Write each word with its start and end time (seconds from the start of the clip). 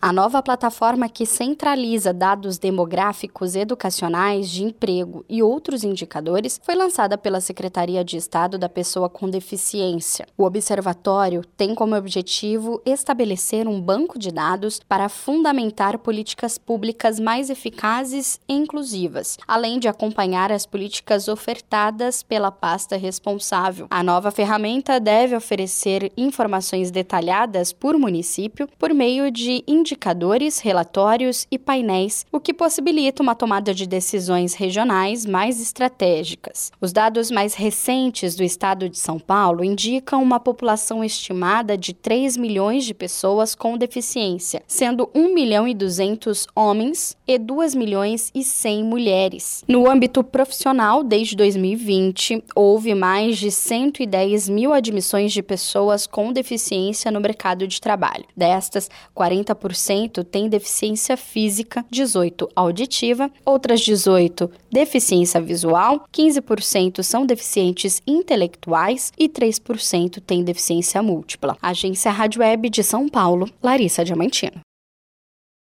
A 0.00 0.12
nova 0.12 0.40
plataforma 0.40 1.08
que 1.08 1.26
centraliza 1.26 2.12
dados 2.12 2.56
demográficos, 2.56 3.56
educacionais, 3.56 4.48
de 4.48 4.62
emprego 4.62 5.24
e 5.28 5.42
outros 5.42 5.82
indicadores 5.82 6.60
foi 6.62 6.76
lançada 6.76 7.18
pela 7.18 7.40
Secretaria 7.40 8.04
de 8.04 8.16
Estado 8.16 8.56
da 8.56 8.68
Pessoa 8.68 9.08
com 9.08 9.28
Deficiência. 9.28 10.24
O 10.36 10.44
observatório 10.44 11.42
tem 11.56 11.74
como 11.74 11.96
objetivo 11.96 12.80
estabelecer 12.86 13.66
um 13.66 13.80
banco 13.80 14.20
de 14.20 14.30
dados 14.30 14.78
para 14.78 15.08
fundamentar 15.08 15.98
políticas 15.98 16.58
públicas 16.58 17.18
mais 17.18 17.50
eficazes 17.50 18.38
e 18.48 18.52
inclusivas, 18.54 19.36
além 19.48 19.80
de 19.80 19.88
acompanhar 19.88 20.52
as 20.52 20.64
políticas 20.64 21.26
ofertadas 21.26 22.22
pela 22.22 22.52
pasta 22.52 22.96
responsável. 22.96 23.88
A 23.90 24.04
nova 24.04 24.30
ferramenta 24.30 25.00
deve 25.00 25.34
oferecer 25.34 26.12
informações 26.16 26.92
detalhadas 26.92 27.72
por 27.72 27.98
município 27.98 28.68
por 28.78 28.94
meio 28.94 29.28
de 29.32 29.64
indicadores, 29.88 30.58
relatórios 30.58 31.46
e 31.50 31.58
painéis, 31.58 32.26
o 32.30 32.38
que 32.38 32.52
possibilita 32.52 33.22
uma 33.22 33.34
tomada 33.34 33.72
de 33.72 33.86
decisões 33.86 34.52
regionais 34.52 35.24
mais 35.24 35.60
estratégicas. 35.60 36.70
Os 36.78 36.92
dados 36.92 37.30
mais 37.30 37.54
recentes 37.54 38.34
do 38.36 38.44
estado 38.44 38.88
de 38.88 38.98
São 38.98 39.18
Paulo 39.18 39.64
indicam 39.64 40.22
uma 40.22 40.38
população 40.38 41.02
estimada 41.02 41.76
de 41.76 41.94
3 41.94 42.36
milhões 42.36 42.84
de 42.84 42.92
pessoas 42.92 43.54
com 43.54 43.78
deficiência, 43.78 44.62
sendo 44.66 45.08
1 45.14 45.34
milhão 45.34 45.66
e 45.66 45.72
200 45.72 46.46
homens 46.54 47.16
e 47.26 47.38
2 47.38 47.74
milhões 47.74 48.30
e 48.34 48.44
100 48.44 48.84
mulheres. 48.84 49.64
No 49.66 49.90
âmbito 49.90 50.22
profissional, 50.22 51.02
desde 51.02 51.34
2020, 51.34 52.44
houve 52.54 52.94
mais 52.94 53.38
de 53.38 53.50
110 53.50 54.50
mil 54.50 54.74
admissões 54.74 55.32
de 55.32 55.42
pessoas 55.42 56.06
com 56.06 56.30
deficiência 56.30 57.10
no 57.10 57.20
mercado 57.20 57.66
de 57.66 57.80
trabalho. 57.80 58.24
Destas, 58.36 58.90
40% 59.16 59.77
18% 59.78 60.24
têm 60.24 60.48
deficiência 60.48 61.16
física, 61.16 61.84
18% 61.92 62.48
auditiva, 62.54 63.30
outras 63.44 63.80
18% 63.80 64.50
deficiência 64.70 65.40
visual, 65.40 66.04
15% 66.12 67.02
são 67.02 67.24
deficientes 67.24 68.02
intelectuais 68.06 69.12
e 69.18 69.28
3% 69.28 70.20
têm 70.20 70.44
deficiência 70.44 71.02
múltipla. 71.02 71.56
Agência 71.62 72.10
Rádio 72.10 72.42
Web 72.42 72.68
de 72.68 72.82
São 72.82 73.08
Paulo, 73.08 73.48
Larissa 73.62 74.04
Diamantino. 74.04 74.67